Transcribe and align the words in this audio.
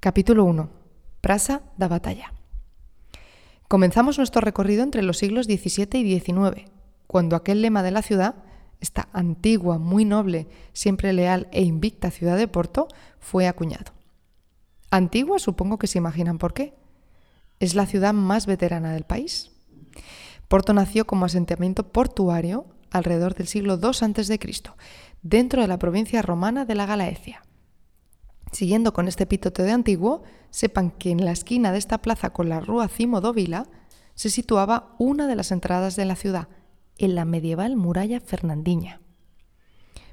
Capítulo 0.00 0.46
1. 0.46 0.70
Prasa 1.20 1.60
da 1.76 1.86
Batalla. 1.86 2.32
Comenzamos 3.68 4.16
nuestro 4.16 4.40
recorrido 4.40 4.82
entre 4.82 5.02
los 5.02 5.18
siglos 5.18 5.44
XVII 5.44 6.00
y 6.00 6.18
XIX, 6.18 6.70
cuando 7.06 7.36
aquel 7.36 7.60
lema 7.60 7.82
de 7.82 7.90
la 7.90 8.00
ciudad, 8.00 8.36
esta 8.80 9.10
antigua, 9.12 9.76
muy 9.76 10.06
noble, 10.06 10.46
siempre 10.72 11.12
leal 11.12 11.48
e 11.52 11.60
invicta 11.60 12.10
ciudad 12.10 12.38
de 12.38 12.48
Porto, 12.48 12.88
fue 13.18 13.46
acuñado. 13.46 13.92
Antigua 14.90 15.38
supongo 15.38 15.78
que 15.78 15.86
se 15.86 15.98
imaginan 15.98 16.38
por 16.38 16.54
qué. 16.54 16.72
Es 17.58 17.74
la 17.74 17.84
ciudad 17.84 18.14
más 18.14 18.46
veterana 18.46 18.94
del 18.94 19.04
país. 19.04 19.50
Porto 20.48 20.72
nació 20.72 21.06
como 21.06 21.26
asentamiento 21.26 21.92
portuario 21.92 22.64
alrededor 22.90 23.34
del 23.34 23.48
siglo 23.48 23.74
II 23.74 23.90
a.C., 23.90 24.40
dentro 25.20 25.60
de 25.60 25.68
la 25.68 25.78
provincia 25.78 26.22
romana 26.22 26.64
de 26.64 26.74
la 26.74 26.86
Galaecia. 26.86 27.42
Siguiendo 28.52 28.92
con 28.92 29.08
este 29.08 29.24
epítote 29.24 29.62
de 29.62 29.72
antiguo, 29.72 30.22
sepan 30.50 30.90
que 30.90 31.10
en 31.10 31.24
la 31.24 31.32
esquina 31.32 31.72
de 31.72 31.78
esta 31.78 31.98
plaza 31.98 32.30
con 32.30 32.48
la 32.48 32.60
rúa 32.60 32.88
Cimo 32.88 33.20
Vila 33.32 33.66
se 34.14 34.30
situaba 34.30 34.94
una 34.98 35.26
de 35.26 35.36
las 35.36 35.52
entradas 35.52 35.96
de 35.96 36.04
la 36.04 36.16
ciudad, 36.16 36.48
en 36.98 37.14
la 37.14 37.24
medieval 37.24 37.76
muralla 37.76 38.20
fernandiña. 38.20 39.00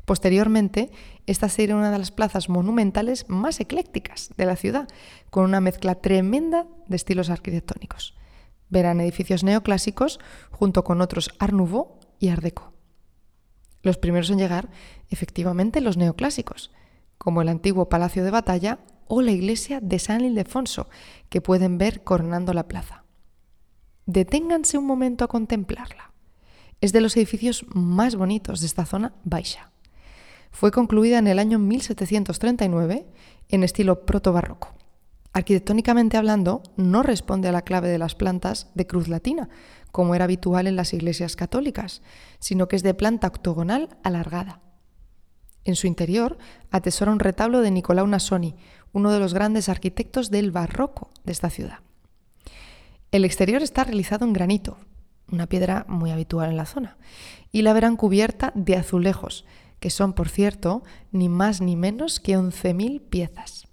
Posteriormente, 0.06 0.90
esta 1.26 1.50
sería 1.50 1.76
una 1.76 1.92
de 1.92 2.00
las 2.00 2.12
plazas 2.12 2.48
monumentales 2.48 3.26
más 3.28 3.60
eclécticas 3.60 4.30
de 4.38 4.46
la 4.46 4.56
ciudad, 4.56 4.88
con 5.30 5.44
una 5.44 5.60
mezcla 5.60 5.96
tremenda 5.96 6.66
de 6.88 6.96
estilos 6.96 7.30
arquitectónicos. 7.30 8.16
Verán 8.70 9.02
edificios 9.02 9.44
neoclásicos 9.44 10.22
junto 10.52 10.86
con 10.86 11.02
otros 11.02 11.32
Art 11.40 11.54
Nouveau 11.54 12.00
y 12.20 12.30
Art 12.30 12.42
Deco. 12.42 12.72
Los 13.82 13.98
primeros 13.98 14.30
en 14.30 14.38
llegar, 14.38 14.70
efectivamente, 15.10 15.82
los 15.82 15.98
neoclásicos, 15.98 16.72
como 17.28 17.42
el 17.42 17.50
antiguo 17.50 17.90
Palacio 17.90 18.24
de 18.24 18.32
Batalla 18.32 18.80
o 19.10 19.22
la 19.22 19.32
iglesia 19.32 19.82
de 19.82 20.00
San 20.00 20.24
Ildefonso, 20.24 20.88
que 21.28 21.42
pueden 21.42 21.78
ver 21.78 22.06
coronando 22.06 22.54
la 22.54 22.70
plaza. 22.70 23.04
Deténganse 24.06 24.78
un 24.78 24.86
momento 24.86 25.26
a 25.26 25.28
contemplarla. 25.28 26.14
Es 26.80 26.94
de 26.94 27.02
los 27.02 27.18
edificios 27.18 27.66
más 27.68 28.16
bonitos 28.16 28.62
de 28.62 28.68
esta 28.68 28.86
zona 28.86 29.14
baixa. 29.26 29.74
Fue 30.52 30.72
concluida 30.72 31.18
en 31.18 31.28
el 31.28 31.38
año 31.38 31.60
1739 31.60 33.06
en 33.50 33.64
estilo 33.66 34.06
proto-barroco. 34.06 34.74
Arquitectónicamente 35.34 36.16
hablando, 36.16 36.64
no 36.78 37.04
responde 37.04 37.50
a 37.50 37.52
la 37.52 37.64
clave 37.64 37.90
de 37.90 37.98
las 37.98 38.16
plantas 38.16 38.72
de 38.74 38.88
cruz 38.88 39.10
latina, 39.10 39.50
como 39.92 40.16
era 40.16 40.24
habitual 40.24 40.66
en 40.66 40.78
las 40.78 40.94
iglesias 40.94 41.36
católicas, 41.36 42.02
sino 42.40 42.70
que 42.70 42.78
es 42.78 42.84
de 42.84 42.94
planta 42.94 43.28
octogonal 43.28 43.98
alargada. 44.02 44.62
En 45.68 45.76
su 45.76 45.86
interior 45.86 46.38
atesora 46.72 47.12
un 47.12 47.20
retablo 47.20 47.60
de 47.60 47.72
Nicolau 47.72 48.08
Nasoni, 48.08 48.56
uno 48.94 49.12
de 49.12 49.20
los 49.20 49.34
grandes 49.34 49.68
arquitectos 49.68 50.32
del 50.32 50.52
barroco 50.52 51.10
de 51.26 51.34
esta 51.34 51.50
ciudad. 51.50 51.80
El 53.12 53.26
exterior 53.26 53.62
está 53.62 53.84
realizado 53.84 54.24
en 54.24 54.32
granito, 54.32 54.78
una 55.30 55.46
piedra 55.46 55.86
muy 55.90 56.12
habitual 56.12 56.50
en 56.50 56.56
la 56.56 56.66
zona, 56.66 56.96
y 57.52 57.64
la 57.64 57.74
verán 57.74 57.98
cubierta 57.98 58.54
de 58.56 58.78
azulejos, 58.78 59.44
que 59.82 59.90
son, 59.90 60.14
por 60.14 60.30
cierto, 60.30 60.84
ni 61.12 61.28
más 61.28 61.60
ni 61.60 61.76
menos 61.76 62.22
que 62.22 62.38
11.000 62.38 63.02
piezas. 63.02 63.68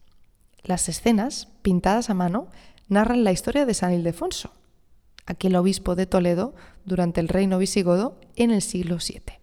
Las 0.64 0.88
escenas, 0.88 1.46
pintadas 1.62 2.10
a 2.10 2.14
mano, 2.14 2.48
narran 2.88 3.22
la 3.22 3.30
historia 3.30 3.66
de 3.66 3.74
San 3.74 3.92
Ildefonso, 3.92 4.50
aquel 5.26 5.54
obispo 5.54 5.94
de 5.94 6.06
Toledo 6.06 6.56
durante 6.84 7.20
el 7.20 7.28
reino 7.28 7.56
visigodo 7.56 8.18
en 8.34 8.50
el 8.50 8.62
siglo 8.62 8.96
VII. 8.96 9.38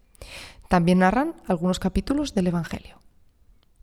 También 0.72 1.00
narran 1.00 1.36
algunos 1.48 1.80
capítulos 1.80 2.34
del 2.34 2.48
Evangelio. 2.48 3.02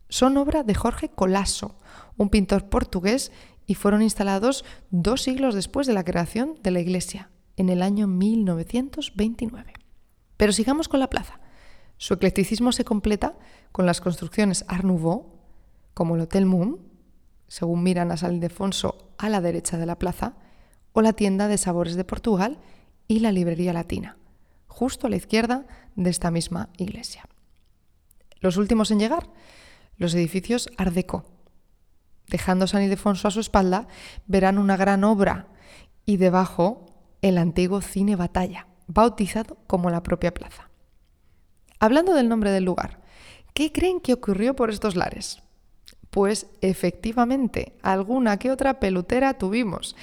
Son 0.09 0.37
obra 0.37 0.63
de 0.63 0.73
Jorge 0.73 1.09
Colasso, 1.09 1.75
un 2.17 2.29
pintor 2.29 2.67
portugués, 2.67 3.31
y 3.67 3.75
fueron 3.75 4.01
instalados 4.01 4.65
dos 4.89 5.21
siglos 5.21 5.53
después 5.53 5.85
de 5.85 5.93
la 5.93 6.03
creación 6.03 6.55
de 6.63 6.71
la 6.71 6.79
iglesia, 6.79 7.29
en 7.57 7.69
el 7.69 7.83
año 7.83 8.07
1929. 8.07 9.71
Pero 10.35 10.51
sigamos 10.51 10.87
con 10.87 10.99
la 10.99 11.11
plaza. 11.11 11.39
Su 11.97 12.15
eclecticismo 12.15 12.71
se 12.71 12.85
completa 12.85 13.35
con 13.71 13.85
las 13.85 14.01
construcciones 14.01 14.65
Art 14.67 14.83
Nouveau, 14.83 15.27
como 15.93 16.15
el 16.15 16.21
Hotel 16.21 16.47
Moon, 16.47 16.79
según 17.47 17.83
miran 17.83 18.11
a 18.11 18.17
San 18.17 18.33
Ildefonso 18.33 19.11
a 19.19 19.29
la 19.29 19.41
derecha 19.41 19.77
de 19.77 19.85
la 19.85 19.99
plaza, 19.99 20.37
o 20.93 21.03
la 21.03 21.13
tienda 21.13 21.47
de 21.49 21.59
sabores 21.59 21.93
de 21.93 22.03
Portugal 22.03 22.57
y 23.07 23.19
la 23.19 23.31
librería 23.31 23.73
latina 23.73 24.17
justo 24.79 25.07
a 25.07 25.09
la 25.09 25.17
izquierda 25.17 25.65
de 25.97 26.09
esta 26.09 26.31
misma 26.31 26.69
iglesia. 26.77 27.27
Los 28.39 28.55
últimos 28.55 28.91
en 28.91 28.99
llegar, 28.99 29.29
los 29.97 30.13
edificios 30.13 30.69
Ardeco. 30.77 31.25
Dejando 32.27 32.65
San 32.65 32.83
Ildefonso 32.83 33.27
a 33.27 33.31
su 33.31 33.41
espalda, 33.41 33.89
verán 34.25 34.57
una 34.57 34.77
gran 34.77 35.03
obra 35.03 35.47
y 36.05 36.15
debajo 36.15 36.85
el 37.21 37.37
antiguo 37.37 37.81
cine 37.81 38.15
Batalla, 38.15 38.67
bautizado 38.87 39.57
como 39.67 39.89
la 39.89 40.01
propia 40.01 40.33
plaza. 40.33 40.69
Hablando 41.81 42.13
del 42.13 42.29
nombre 42.29 42.51
del 42.51 42.63
lugar, 42.63 43.01
¿qué 43.53 43.73
creen 43.73 43.99
que 43.99 44.13
ocurrió 44.13 44.55
por 44.55 44.69
estos 44.69 44.95
lares? 44.95 45.43
Pues 46.09 46.47
efectivamente, 46.61 47.75
alguna 47.81 48.37
que 48.37 48.49
otra 48.49 48.79
pelutera 48.79 49.33
tuvimos. 49.33 49.97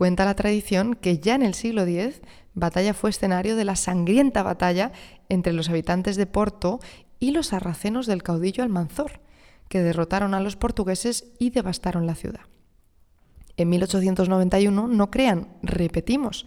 Cuenta 0.00 0.24
la 0.24 0.34
tradición 0.34 0.94
que 0.94 1.18
ya 1.18 1.34
en 1.34 1.42
el 1.42 1.52
siglo 1.52 1.82
X 1.82 2.22
Batalla 2.54 2.94
fue 2.94 3.10
escenario 3.10 3.54
de 3.54 3.66
la 3.66 3.76
sangrienta 3.76 4.42
batalla 4.42 4.92
entre 5.28 5.52
los 5.52 5.68
habitantes 5.68 6.16
de 6.16 6.24
Porto 6.24 6.80
y 7.18 7.32
los 7.32 7.48
sarracenos 7.48 8.06
del 8.06 8.22
caudillo 8.22 8.64
Almanzor, 8.64 9.20
que 9.68 9.82
derrotaron 9.82 10.32
a 10.32 10.40
los 10.40 10.56
portugueses 10.56 11.34
y 11.38 11.50
devastaron 11.50 12.06
la 12.06 12.14
ciudad. 12.14 12.40
En 13.58 13.68
1891, 13.68 14.88
no 14.88 15.10
crean, 15.10 15.48
repetimos, 15.62 16.46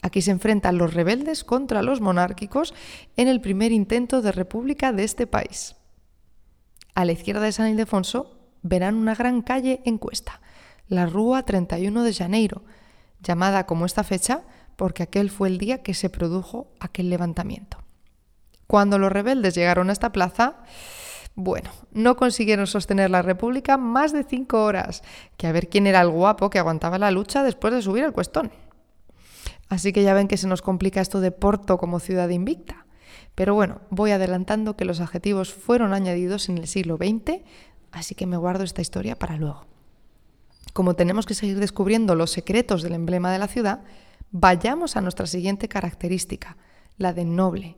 aquí 0.00 0.22
se 0.22 0.30
enfrentan 0.30 0.78
los 0.78 0.94
rebeldes 0.94 1.44
contra 1.44 1.82
los 1.82 2.00
monárquicos 2.00 2.72
en 3.18 3.28
el 3.28 3.42
primer 3.42 3.72
intento 3.72 4.22
de 4.22 4.32
república 4.32 4.92
de 4.94 5.04
este 5.04 5.26
país. 5.26 5.76
A 6.94 7.04
la 7.04 7.12
izquierda 7.12 7.42
de 7.42 7.52
San 7.52 7.68
Ildefonso 7.68 8.38
verán 8.62 8.94
una 8.94 9.14
gran 9.14 9.42
calle 9.42 9.82
en 9.84 9.98
cuesta, 9.98 10.40
la 10.88 11.04
Rúa 11.04 11.42
31 11.42 12.02
de 12.02 12.14
Janeiro, 12.14 12.62
llamada 13.20 13.66
como 13.66 13.86
esta 13.86 14.04
fecha 14.04 14.42
porque 14.76 15.02
aquel 15.02 15.30
fue 15.30 15.48
el 15.48 15.58
día 15.58 15.82
que 15.82 15.94
se 15.94 16.10
produjo 16.10 16.68
aquel 16.80 17.10
levantamiento. 17.10 17.78
Cuando 18.66 18.98
los 18.98 19.12
rebeldes 19.12 19.54
llegaron 19.54 19.90
a 19.90 19.92
esta 19.92 20.12
plaza, 20.12 20.58
bueno, 21.34 21.70
no 21.92 22.16
consiguieron 22.16 22.66
sostener 22.66 23.10
la 23.10 23.22
República 23.22 23.76
más 23.76 24.12
de 24.12 24.24
cinco 24.24 24.64
horas, 24.64 25.02
que 25.36 25.46
a 25.46 25.52
ver 25.52 25.68
quién 25.68 25.86
era 25.86 26.00
el 26.00 26.10
guapo 26.10 26.50
que 26.50 26.58
aguantaba 26.58 26.98
la 26.98 27.10
lucha 27.10 27.42
después 27.42 27.72
de 27.72 27.82
subir 27.82 28.04
el 28.04 28.12
cuestón. 28.12 28.50
Así 29.68 29.92
que 29.92 30.02
ya 30.02 30.14
ven 30.14 30.28
que 30.28 30.36
se 30.36 30.46
nos 30.46 30.62
complica 30.62 31.00
esto 31.00 31.20
de 31.20 31.32
Porto 31.32 31.78
como 31.78 32.00
ciudad 32.00 32.28
invicta. 32.28 32.86
Pero 33.34 33.54
bueno, 33.54 33.82
voy 33.90 34.12
adelantando 34.12 34.76
que 34.76 34.84
los 34.84 35.00
adjetivos 35.00 35.52
fueron 35.52 35.92
añadidos 35.92 36.48
en 36.48 36.58
el 36.58 36.66
siglo 36.66 36.96
XX, 36.96 37.42
así 37.92 38.14
que 38.14 38.26
me 38.26 38.36
guardo 38.36 38.64
esta 38.64 38.80
historia 38.80 39.18
para 39.18 39.36
luego. 39.36 39.66
Como 40.76 40.94
tenemos 40.94 41.24
que 41.24 41.34
seguir 41.34 41.58
descubriendo 41.58 42.14
los 42.14 42.30
secretos 42.30 42.82
del 42.82 42.92
emblema 42.92 43.32
de 43.32 43.38
la 43.38 43.48
ciudad, 43.48 43.80
Vayamos 44.30 44.96
a 44.96 45.00
nuestra 45.00 45.26
siguiente 45.26 45.68
característica, 45.68 46.56
la 46.98 47.12
de 47.12 47.24
noble. 47.24 47.76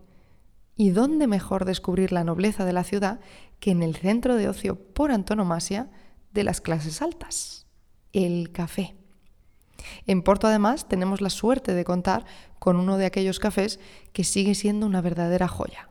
¿Y 0.77 0.91
dónde 0.91 1.27
mejor 1.27 1.65
descubrir 1.65 2.11
la 2.11 2.25
nobleza 2.25 2.65
de 2.65 2.73
la 2.73 2.85
ciudad 2.85 3.21
que 3.61 3.71
en 3.71 3.83
el 3.83 3.97
centro 3.97 4.35
de 4.35 4.49
ocio 4.49 4.77
por 4.77 5.11
antonomasia 5.11 5.91
de 6.33 6.45
las 6.45 6.61
clases 6.61 7.03
altas? 7.03 7.67
El 8.13 8.51
café. 8.51 8.97
En 10.07 10.23
Porto 10.23 10.47
además 10.47 10.89
tenemos 10.89 11.21
la 11.21 11.31
suerte 11.31 11.75
de 11.75 11.85
contar 11.85 12.25
con 12.59 12.77
uno 12.77 12.97
de 12.97 13.07
aquellos 13.07 13.39
cafés 13.39 13.79
que 14.13 14.25
sigue 14.25 14.55
siendo 14.55 14.87
una 14.87 15.01
verdadera 15.01 15.49
joya. 15.49 15.91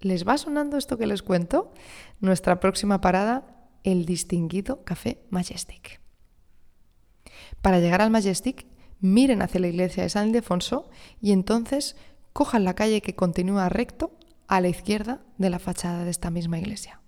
¿Les 0.00 0.26
va 0.26 0.36
sonando 0.36 0.76
esto 0.76 0.98
que 0.98 1.06
les 1.06 1.22
cuento? 1.22 1.72
Nuestra 2.20 2.60
próxima 2.60 3.00
parada, 3.00 3.46
el 3.84 4.04
distinguido 4.04 4.84
Café 4.84 5.24
Majestic. 5.30 6.03
Para 7.64 7.80
llegar 7.80 8.02
al 8.02 8.10
Majestic 8.10 8.66
miren 9.00 9.40
hacia 9.40 9.58
la 9.58 9.68
iglesia 9.68 10.02
de 10.02 10.10
San 10.10 10.26
Ildefonso 10.26 10.90
y 11.22 11.32
entonces 11.32 11.96
cojan 12.34 12.62
la 12.62 12.74
calle 12.74 13.00
que 13.00 13.16
continúa 13.16 13.70
recto 13.70 14.18
a 14.48 14.60
la 14.60 14.68
izquierda 14.68 15.22
de 15.38 15.48
la 15.48 15.58
fachada 15.58 16.04
de 16.04 16.10
esta 16.10 16.30
misma 16.30 16.58
iglesia. 16.58 17.00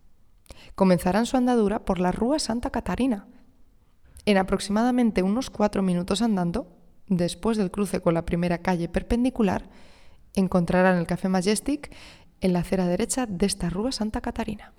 Comenzarán 0.75 1.27
su 1.27 1.37
andadura 1.37 1.85
por 1.85 1.99
la 1.99 2.11
Rúa 2.11 2.39
Santa 2.39 2.71
Catarina. 2.71 3.27
En 4.25 4.39
aproximadamente 4.39 5.23
unos 5.23 5.51
cuatro 5.51 5.83
minutos 5.83 6.23
andando, 6.23 6.75
después 7.07 7.59
del 7.59 7.71
cruce 7.71 8.01
con 8.01 8.15
la 8.15 8.25
primera 8.25 8.63
calle 8.63 8.89
perpendicular, 8.89 9.69
encontrarán 10.33 10.97
el 10.97 11.07
Café 11.07 11.29
Majestic 11.29 11.95
en 12.41 12.55
la 12.55 12.61
acera 12.61 12.87
derecha 12.87 13.27
de 13.27 13.45
esta 13.45 13.69
Rúa 13.69 13.93
Santa 13.93 14.23
Catarina. 14.23 14.73